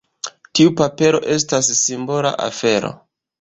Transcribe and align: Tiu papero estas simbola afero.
Tiu 0.59 0.71
papero 0.79 1.19
estas 1.35 1.69
simbola 1.81 2.33
afero. 2.47 2.93